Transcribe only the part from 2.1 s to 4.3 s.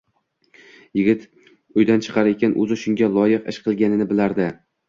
ekan, o'zi shunga loyiq ish qilganini